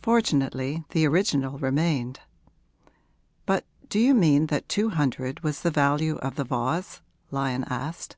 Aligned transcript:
'Fortunately 0.00 0.84
the 0.90 1.04
original 1.04 1.58
remained. 1.58 2.20
But 3.44 3.64
do 3.88 3.98
you 3.98 4.14
mean 4.14 4.46
that 4.46 4.68
two 4.68 4.90
hundred 4.90 5.40
was 5.40 5.62
the 5.62 5.70
value 5.72 6.14
of 6.18 6.36
the 6.36 6.44
vase?' 6.44 7.00
Lyon 7.32 7.64
asked. 7.64 8.14